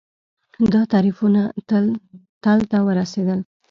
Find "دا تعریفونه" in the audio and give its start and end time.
0.73-1.41